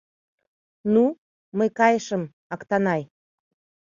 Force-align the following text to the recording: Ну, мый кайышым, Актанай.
Ну, 0.93 1.03
мый 1.57 1.69
кайышым, 1.79 2.23
Актанай. 2.55 3.01